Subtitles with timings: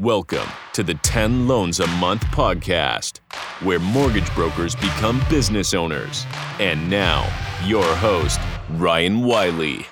[0.00, 3.18] Welcome to the 10 Loans a Month podcast,
[3.64, 6.24] where mortgage brokers become business owners.
[6.60, 7.28] And now,
[7.64, 8.38] your host,
[8.74, 9.86] Ryan Wiley.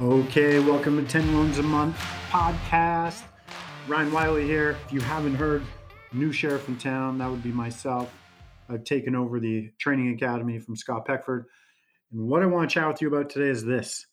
[0.00, 1.98] Okay, welcome to 10 Loans a Month
[2.30, 3.24] podcast.
[3.86, 4.78] Ryan Wiley here.
[4.86, 5.62] If you haven't heard,
[6.14, 8.10] new sheriff in town, that would be myself.
[8.70, 11.44] I've taken over the training academy from Scott Peckford.
[12.12, 14.06] And what I want to chat with you about today is this.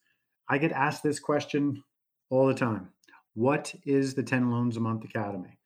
[0.50, 1.82] I get asked this question
[2.30, 2.90] all the time.
[3.34, 5.58] What is the 10 Loans a Month Academy?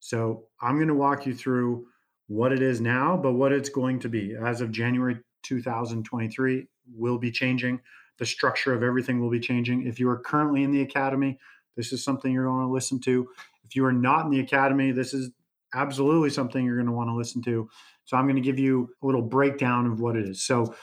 [0.00, 1.86] So I'm going to walk you through
[2.28, 4.34] what it is now, but what it's going to be.
[4.34, 7.80] As of January 2023, will be changing.
[8.18, 9.86] The structure of everything will be changing.
[9.86, 11.38] If you are currently in the academy,
[11.76, 13.28] this is something you're going to listen to.
[13.64, 15.30] If you are not in the academy, this is
[15.74, 17.68] absolutely something you're going to want to listen to.
[18.04, 20.42] So I'm going to give you a little breakdown of what it is.
[20.44, 20.74] So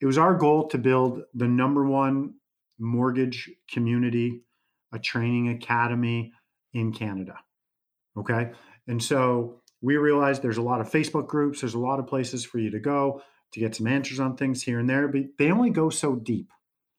[0.00, 2.34] it was our goal to build the number one
[2.78, 4.42] mortgage community,
[4.92, 6.32] a training academy
[6.72, 7.36] in Canada.
[8.16, 8.50] Okay.
[8.86, 12.44] And so we realized there's a lot of Facebook groups, there's a lot of places
[12.44, 15.50] for you to go to get some answers on things here and there, but they
[15.50, 16.48] only go so deep.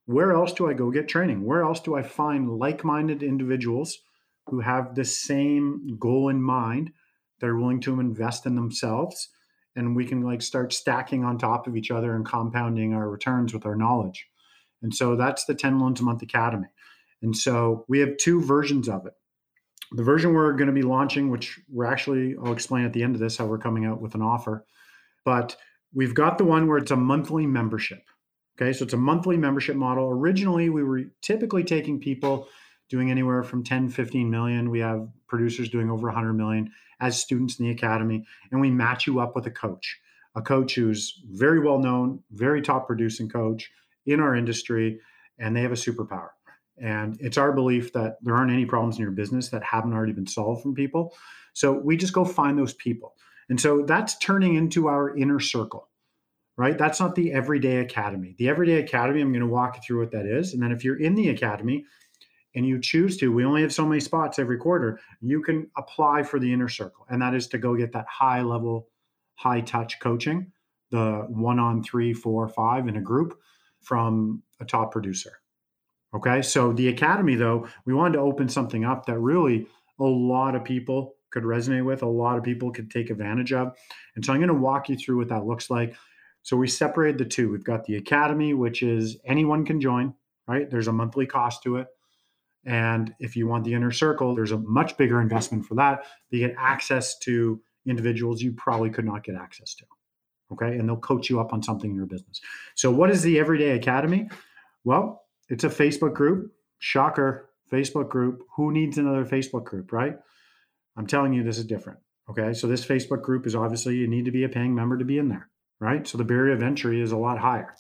[0.06, 1.44] Where else do I go get training?
[1.44, 3.98] Where else do I find like minded individuals
[4.48, 6.92] who have the same goal in mind?
[7.40, 9.30] They're willing to invest in themselves
[9.76, 13.54] and we can like start stacking on top of each other and compounding our returns
[13.54, 14.28] with our knowledge.
[14.82, 16.68] And so that's the 10 loans a month academy.
[17.22, 19.14] And so we have two versions of it.
[19.92, 23.16] The version we're going to be launching, which we're actually, I'll explain at the end
[23.16, 24.66] of this how we're coming out with an offer.
[25.24, 25.56] But
[25.94, 28.04] we've got the one where it's a monthly membership.
[28.60, 30.10] Okay, so it's a monthly membership model.
[30.10, 32.48] Originally, we were typically taking people
[32.90, 34.70] doing anywhere from 10, 15 million.
[34.70, 39.06] We have producers doing over 100 million as students in the academy, and we match
[39.06, 40.00] you up with a coach,
[40.36, 43.70] a coach who's very well known, very top producing coach
[44.06, 45.00] in our industry,
[45.38, 46.30] and they have a superpower.
[46.80, 50.14] And it's our belief that there aren't any problems in your business that haven't already
[50.14, 51.16] been solved from people.
[51.54, 53.16] So we just go find those people.
[53.50, 55.90] And so that's turning into our inner circle,
[56.58, 56.78] right?
[56.78, 58.36] That's not the everyday academy.
[58.38, 60.54] The everyday academy, I'm going to walk you through what that is.
[60.54, 61.86] And then if you're in the academy
[62.54, 66.24] and you choose to, we only have so many spots every quarter, you can apply
[66.24, 67.06] for the inner circle.
[67.10, 68.90] And that is to go get that high level,
[69.36, 70.52] high touch coaching,
[70.92, 73.40] the one on three, four, five in a group
[73.82, 75.40] from a top producer.
[76.16, 76.42] Okay.
[76.42, 79.68] So the academy, though, we wanted to open something up that really
[80.00, 83.76] a lot of people could resonate with, a lot of people could take advantage of.
[84.16, 85.96] And so I'm going to walk you through what that looks like.
[86.44, 87.52] So we separated the two.
[87.52, 90.14] We've got the academy, which is anyone can join,
[90.48, 90.70] right?
[90.70, 91.88] There's a monthly cost to it.
[92.66, 96.06] And if you want the inner circle, there's a much bigger investment for that.
[96.30, 99.86] You get access to individuals you probably could not get access to.
[100.54, 100.78] Okay.
[100.78, 102.40] And they'll coach you up on something in your business.
[102.76, 104.30] So, what is the Everyday Academy?
[104.84, 106.52] Well, it's a Facebook group.
[106.80, 108.44] Shocker, Facebook group.
[108.56, 110.18] Who needs another Facebook group, right?
[110.96, 112.00] I'm telling you, this is different.
[112.30, 112.54] Okay.
[112.54, 115.18] So, this Facebook group is obviously you need to be a paying member to be
[115.18, 115.50] in there,
[115.80, 116.08] right?
[116.08, 117.74] So, the barrier of entry is a lot higher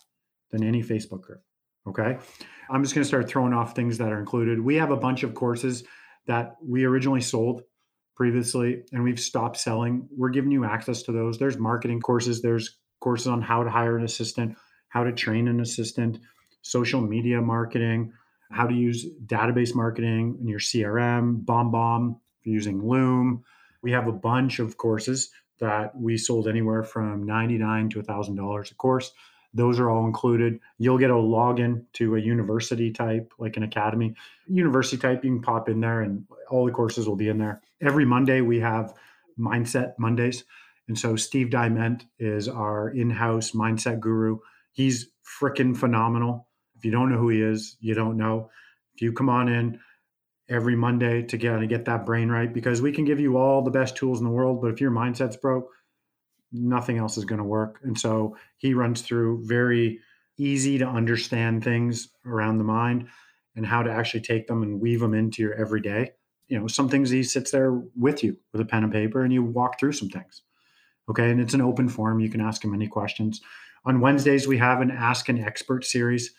[0.52, 1.42] than any Facebook group.
[1.88, 2.18] Okay.
[2.70, 4.60] I'm just going to start throwing off things that are included.
[4.60, 5.84] We have a bunch of courses
[6.28, 7.64] that we originally sold
[8.16, 10.08] previously and we've stopped selling.
[10.16, 11.38] We're giving you access to those.
[11.38, 14.58] There's marketing courses, there's courses on how to hire an assistant,
[14.90, 16.20] how to train an assistant,
[16.62, 18.13] social media marketing,
[18.51, 23.44] how to use database marketing in your CRM, BombBomb, using Loom.
[23.81, 28.75] We have a bunch of courses that we sold anywhere from 99 to $1,000 a
[28.75, 29.12] course.
[29.53, 30.59] Those are all included.
[30.78, 34.13] You'll get a login to a university type, like an academy.
[34.47, 37.62] University type, you can pop in there and all the courses will be in there.
[37.81, 38.94] Every Monday, we have
[39.39, 40.44] Mindset Mondays.
[40.88, 44.39] And so Steve Diment is our in house mindset guru.
[44.72, 46.47] He's freaking phenomenal.
[46.78, 48.50] If you don't know who he is, you don't know.
[48.96, 49.80] If you come on in
[50.50, 53.62] every Monday to get, to get that brain right, because we can give you all
[53.62, 55.70] the best tools in the world, but if your mindset's broke,
[56.52, 57.80] nothing else is going to work.
[57.84, 60.00] And so he runs through very
[60.38, 63.08] easy to understand things around the mind
[63.56, 66.12] and how to actually take them and weave them into your everyday.
[66.48, 69.34] You know, some things he sits there with you with a pen and paper and
[69.34, 70.44] you walk through some things.
[71.10, 71.31] Okay.
[71.31, 72.19] And it's an open forum.
[72.19, 73.42] You can ask him any questions.
[73.86, 76.34] On Wednesdays, we have an Ask an Expert series.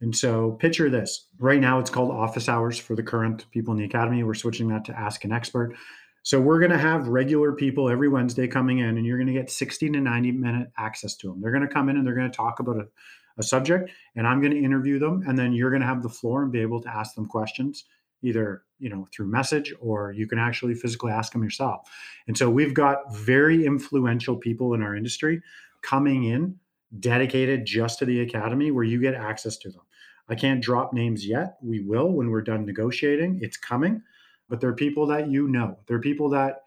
[0.00, 1.26] And so picture this.
[1.38, 4.22] Right now, it's called office hours for the current people in the academy.
[4.22, 5.76] We're switching that to Ask an Expert.
[6.22, 9.32] So we're going to have regular people every Wednesday coming in, and you're going to
[9.32, 11.40] get 60 to 90 minute access to them.
[11.40, 12.86] They're going to come in and they're going to talk about a,
[13.38, 16.10] a subject, and I'm going to interview them, and then you're going to have the
[16.10, 17.84] floor and be able to ask them questions,
[18.22, 21.88] either you know through message or you can actually physically ask them yourself.
[22.26, 25.40] And so we've got very influential people in our industry
[25.82, 26.56] coming in
[26.98, 29.82] dedicated just to the academy where you get access to them.
[30.30, 31.58] I can't drop names yet.
[31.60, 33.40] We will when we're done negotiating.
[33.42, 34.02] It's coming
[34.50, 35.78] but they're people that you know.
[35.86, 36.64] They're people that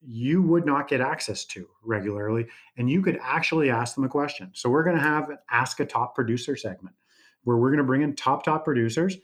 [0.00, 2.46] you would not get access to regularly,
[2.76, 4.50] and you could actually ask them a question.
[4.54, 6.96] So we're going to have an Ask a Top Producer segment
[7.44, 9.16] where we're going to bring in top, top producers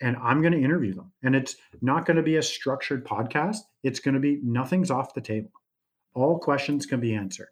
[0.00, 1.12] and I'm going to interview them.
[1.22, 3.58] And it's not going to be a structured podcast.
[3.84, 5.50] It's going to be nothing's off the table.
[6.14, 7.48] All questions can be answered.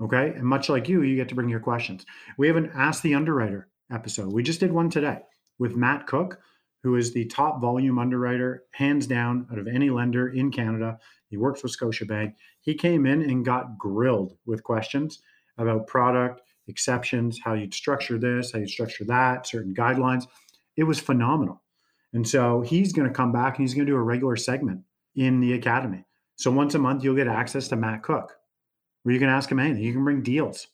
[0.00, 0.28] Okay.
[0.36, 2.04] And much like you, you get to bring your questions.
[2.36, 4.32] We have an Ask the Underwriter episode.
[4.32, 5.20] We just did one today
[5.58, 6.40] with Matt Cook,
[6.82, 10.98] who is the top volume underwriter, hands down, out of any lender in Canada.
[11.28, 12.34] He works with Scotiabank.
[12.60, 15.22] He came in and got grilled with questions
[15.58, 20.24] about product, exceptions, how you'd structure this, how you'd structure that, certain guidelines.
[20.76, 21.62] It was phenomenal.
[22.12, 24.82] And so he's going to come back and he's going to do a regular segment
[25.14, 26.04] in the academy.
[26.36, 28.32] So once a month, you'll get access to Matt Cook,
[29.02, 29.82] where you can ask him anything.
[29.82, 30.66] You can bring deals.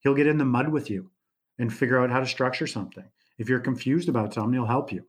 [0.00, 1.10] He'll get in the mud with you
[1.58, 3.04] and figure out how to structure something.
[3.38, 5.04] If you're confused about something, he'll help you.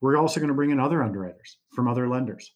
[0.00, 2.52] We're also going to bring in other underwriters from other lenders,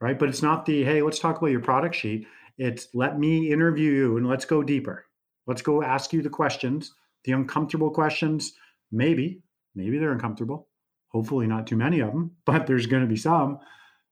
[0.00, 0.18] right?
[0.18, 2.26] But it's not the, hey, let's talk about your product sheet.
[2.56, 5.04] It's let me interview you and let's go deeper.
[5.46, 6.94] Let's go ask you the questions,
[7.24, 8.52] the uncomfortable questions.
[8.92, 9.42] Maybe,
[9.74, 10.68] maybe they're uncomfortable.
[11.08, 13.58] Hopefully, not too many of them, but there's going to be some.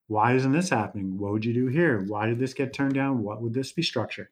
[0.09, 1.19] Why isn't this happening?
[1.19, 2.05] What would you do here?
[2.07, 3.23] Why did this get turned down?
[3.23, 4.29] What would this be structured?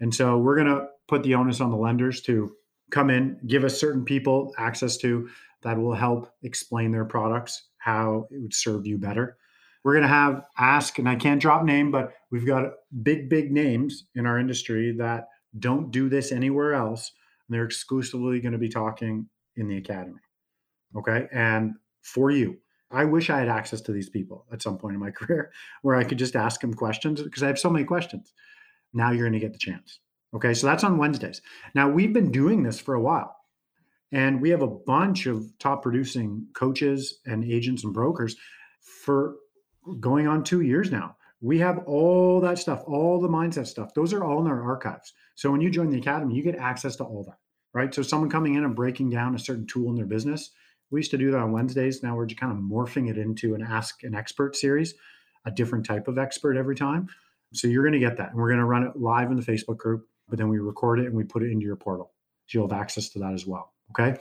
[0.00, 2.54] And so we're going to put the onus on the lenders to
[2.90, 5.28] come in, give us certain people access to
[5.62, 9.36] that will help explain their products, how it would serve you better.
[9.84, 12.72] We're going to have ask, and I can't drop name, but we've got
[13.02, 15.28] big, big names in our industry that
[15.58, 17.12] don't do this anywhere else.
[17.48, 20.20] And they're exclusively going to be talking in the academy.
[20.96, 21.26] Okay.
[21.32, 22.58] And for you,
[22.90, 25.50] I wish I had access to these people at some point in my career
[25.82, 28.32] where I could just ask them questions because I have so many questions.
[28.92, 30.00] Now you're going to get the chance.
[30.34, 30.54] Okay.
[30.54, 31.42] So that's on Wednesdays.
[31.74, 33.36] Now we've been doing this for a while.
[34.12, 38.36] And we have a bunch of top producing coaches and agents and brokers
[39.04, 39.36] for
[40.00, 41.16] going on two years now.
[41.40, 43.94] We have all that stuff, all the mindset stuff.
[43.94, 45.14] Those are all in our archives.
[45.36, 47.38] So when you join the academy, you get access to all that,
[47.72, 47.94] right?
[47.94, 50.50] So someone coming in and breaking down a certain tool in their business,
[50.90, 52.02] we used to do that on Wednesdays.
[52.02, 54.94] Now we're just kind of morphing it into an Ask an Expert series,
[55.46, 57.08] a different type of expert every time.
[57.52, 58.30] So you're going to get that.
[58.30, 61.00] And we're going to run it live in the Facebook group, but then we record
[61.00, 62.12] it and we put it into your portal.
[62.46, 63.72] So you'll have access to that as well.
[63.90, 64.18] Okay.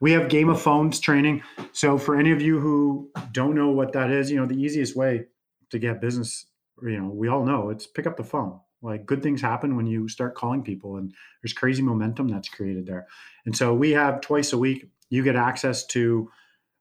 [0.00, 1.42] We have Game of Phones training.
[1.72, 4.96] So for any of you who don't know what that is, you know, the easiest
[4.96, 5.26] way
[5.70, 6.46] to get business,
[6.82, 8.58] you know, we all know it's pick up the phone.
[8.82, 12.84] Like good things happen when you start calling people and there's crazy momentum that's created
[12.84, 13.06] there.
[13.46, 16.28] And so we have twice a week, you get access to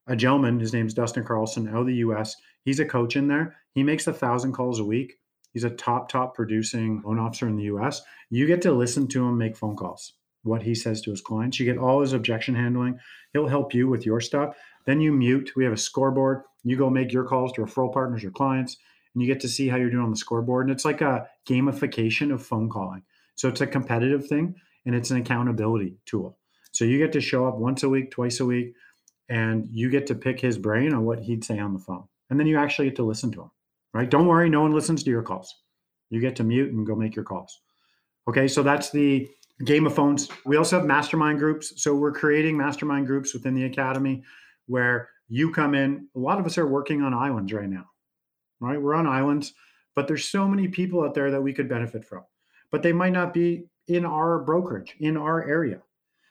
[0.07, 2.35] a gentleman, his name's Dustin Carlson out of the US.
[2.65, 3.55] He's a coach in there.
[3.73, 5.19] He makes a thousand calls a week.
[5.53, 8.01] He's a top, top producing loan officer in the US.
[8.29, 10.13] You get to listen to him make phone calls
[10.43, 11.59] what he says to his clients.
[11.59, 12.99] You get all his objection handling.
[13.33, 14.55] He'll help you with your stuff.
[14.85, 15.51] Then you mute.
[15.55, 16.43] We have a scoreboard.
[16.63, 18.77] You go make your calls to referral partners or clients,
[19.13, 20.67] and you get to see how you're doing on the scoreboard.
[20.67, 23.03] And it's like a gamification of phone calling.
[23.35, 24.55] So it's a competitive thing
[24.85, 26.37] and it's an accountability tool.
[26.71, 28.73] So you get to show up once a week, twice a week,
[29.29, 32.05] and you get to pick his brain on what he'd say on the phone.
[32.29, 33.51] And then you actually get to listen to him,
[33.93, 34.09] right?
[34.09, 35.53] Don't worry, no one listens to your calls.
[36.09, 37.61] You get to mute and go make your calls.
[38.27, 39.27] Okay, so that's the
[39.65, 40.29] game of phones.
[40.45, 41.81] We also have mastermind groups.
[41.81, 44.23] So we're creating mastermind groups within the academy
[44.67, 46.07] where you come in.
[46.15, 47.85] A lot of us are working on islands right now,
[48.59, 48.81] right?
[48.81, 49.53] We're on islands,
[49.95, 52.23] but there's so many people out there that we could benefit from,
[52.71, 55.81] but they might not be in our brokerage, in our area.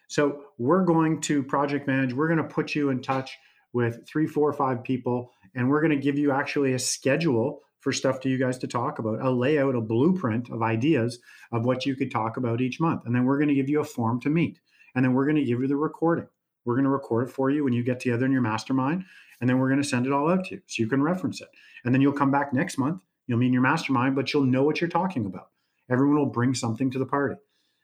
[0.08, 2.12] So we're going to project manage.
[2.12, 3.36] We're going to put you in touch
[3.72, 7.92] with three, four, five people, and we're going to give you actually a schedule for
[7.92, 11.18] stuff to you guys to talk about, a layout, a blueprint of ideas
[11.50, 13.06] of what you could talk about each month.
[13.06, 14.60] And then we're going to give you a form to meet.
[14.94, 16.26] And then we're going to give you the recording.
[16.64, 19.04] We're going to record it for you when you get together in your mastermind.
[19.40, 21.40] And then we're going to send it all out to you so you can reference
[21.40, 21.48] it.
[21.84, 23.02] And then you'll come back next month.
[23.26, 25.48] You'll meet in your mastermind, but you'll know what you're talking about.
[25.88, 27.36] Everyone will bring something to the party.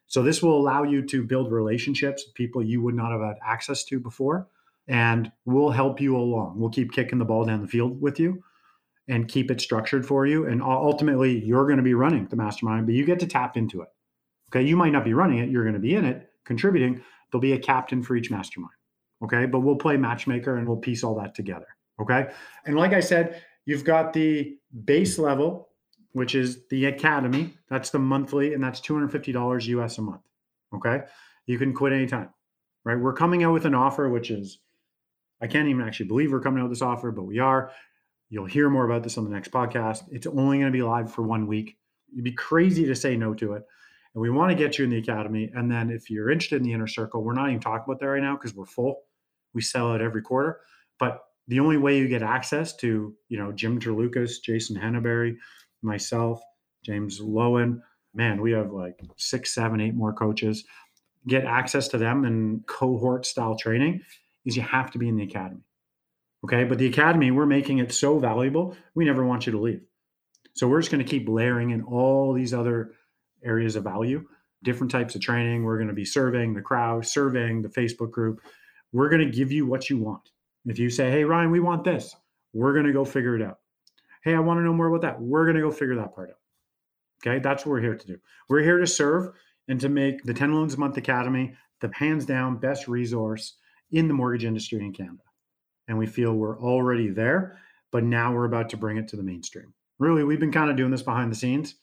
[0.09, 3.39] So this will allow you to build relationships with people you would not have had
[3.45, 4.49] access to before.
[4.89, 6.59] And we'll help you along.
[6.59, 8.43] We'll keep kicking the ball down the field with you
[9.09, 10.47] and keep it structured for you.
[10.47, 13.83] And ultimately, you're going to be running the mastermind, but you get to tap into
[13.83, 13.89] it.
[14.51, 14.67] Okay.
[14.67, 17.03] You might not be running it, you're going to be in it, contributing.
[17.31, 18.75] There'll be a captain for each mastermind.
[19.25, 19.47] Okay.
[19.47, 21.67] But we'll play matchmaker and we'll piece all that together.
[22.01, 22.29] Okay.
[22.65, 25.71] And like I said, you've got the base level,
[26.13, 27.55] which is the academy.
[27.69, 30.23] That's the monthly, and that's $250 US a month.
[30.75, 31.03] Okay.
[31.47, 32.31] You can quit anytime.
[32.85, 32.99] Right.
[32.99, 34.59] We're coming out with an offer, which is,
[35.41, 37.71] I can't even actually believe we're coming out with this offer, but we are.
[38.31, 40.05] You'll hear more about this on the next podcast.
[40.11, 41.77] It's only going to be live for one week.
[42.13, 43.63] You'd be crazy to say no to it.
[44.15, 45.51] And we want to get you in the academy.
[45.55, 48.07] And then if you're interested in the inner circle, we're not even talking about that
[48.07, 49.03] right now because we're full.
[49.53, 50.61] We sell out every quarter.
[50.99, 55.37] But The only way you get access to, you know, Jim Terlucas, Jason Henneberry,
[55.83, 56.41] myself,
[56.85, 57.81] James Lowen,
[58.15, 60.65] man, we have like six, seven, eight more coaches.
[61.29, 64.03] Get access to them in cohort style training
[64.47, 65.61] is you have to be in the academy.
[66.45, 66.65] Okay.
[66.65, 69.83] But the academy, we're making it so valuable, we never want you to leave.
[70.55, 72.93] So we're just going to keep layering in all these other
[73.45, 74.25] areas of value,
[74.63, 75.65] different types of training.
[75.65, 78.41] We're going to be surveying the crowd, surveying the Facebook group.
[78.93, 80.31] We're going to give you what you want.
[80.65, 82.17] If you say, hey, Ryan, we want this,
[82.55, 83.59] we're going to go figure it out.
[84.25, 85.21] Hey, I want to know more about that.
[85.21, 86.39] We're going to go figure that part out.
[87.25, 87.39] Okay.
[87.39, 88.19] That's what we're here to do.
[88.49, 89.33] We're here to serve
[89.69, 93.55] and to make the 10 Loans a Month Academy the hands down best resource
[93.91, 95.23] in the mortgage industry in Canada.
[95.89, 97.59] And we feel we're already there,
[97.93, 99.73] but now we're about to bring it to the mainstream.
[99.99, 101.77] Really, we've been kind of doing this behind the scenes.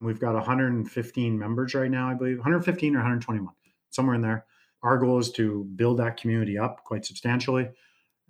[0.00, 3.52] We've got 115 members right now, I believe, 115 or 121,
[3.90, 4.44] somewhere in there.
[4.82, 7.68] Our goal is to build that community up quite substantially,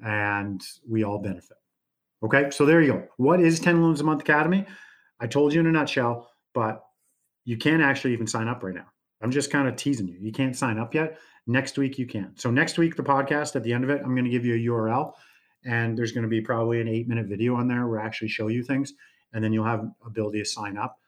[0.02, 1.58] and we all benefit.
[2.22, 3.08] Okay, so there you go.
[3.18, 4.64] What is 10 Loans a Month Academy?
[5.20, 6.82] I told you in a nutshell, but
[7.44, 8.86] you can't actually even sign up right now.
[9.20, 10.18] I'm just kind of teasing you.
[10.20, 11.18] You can't sign up yet.
[11.46, 12.32] Next week, you can.
[12.36, 14.54] So, next week, the podcast, at the end of it, I'm going to give you
[14.54, 15.12] a URL,
[15.64, 18.28] and there's going to be probably an eight minute video on there where I actually
[18.28, 18.92] show you things
[19.32, 20.98] and then you'll have ability to sign up.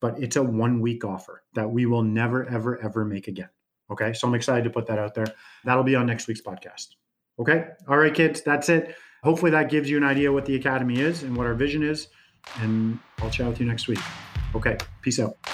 [0.00, 3.48] But it's a one week offer that we will never, ever, ever make again.
[3.90, 4.12] Okay.
[4.12, 5.26] So I'm excited to put that out there.
[5.64, 6.88] That'll be on next week's podcast.
[7.38, 7.68] Okay.
[7.88, 8.42] All right, kids.
[8.42, 8.96] That's it.
[9.22, 12.08] Hopefully that gives you an idea what the Academy is and what our vision is.
[12.60, 14.00] And I'll chat with you next week.
[14.54, 14.76] Okay.
[15.00, 15.53] Peace out.